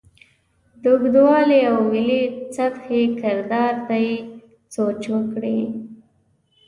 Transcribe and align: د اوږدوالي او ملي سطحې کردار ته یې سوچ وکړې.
د 0.81 0.83
اوږدوالي 0.93 1.59
او 1.71 1.77
ملي 1.91 2.23
سطحې 2.55 3.01
کردار 3.21 3.73
ته 3.87 3.95
یې 4.05 4.15
سوچ 4.73 5.01
وکړې. 5.13 5.59